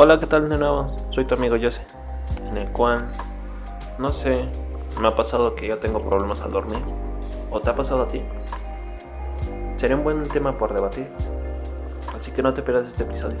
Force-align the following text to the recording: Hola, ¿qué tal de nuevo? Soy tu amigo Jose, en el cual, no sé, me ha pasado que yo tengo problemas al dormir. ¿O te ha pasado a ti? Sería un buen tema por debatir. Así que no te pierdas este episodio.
Hola, 0.00 0.20
¿qué 0.20 0.26
tal 0.26 0.48
de 0.48 0.56
nuevo? 0.56 0.96
Soy 1.10 1.24
tu 1.24 1.34
amigo 1.34 1.56
Jose, 1.60 1.82
en 2.48 2.56
el 2.56 2.70
cual, 2.70 3.04
no 3.98 4.10
sé, 4.10 4.44
me 5.00 5.08
ha 5.08 5.10
pasado 5.10 5.56
que 5.56 5.66
yo 5.66 5.78
tengo 5.78 5.98
problemas 5.98 6.40
al 6.40 6.52
dormir. 6.52 6.78
¿O 7.50 7.60
te 7.60 7.70
ha 7.70 7.74
pasado 7.74 8.02
a 8.02 8.08
ti? 8.08 8.22
Sería 9.74 9.96
un 9.96 10.04
buen 10.04 10.22
tema 10.28 10.56
por 10.56 10.72
debatir. 10.72 11.08
Así 12.14 12.30
que 12.30 12.44
no 12.44 12.54
te 12.54 12.62
pierdas 12.62 12.86
este 12.86 13.02
episodio. 13.02 13.38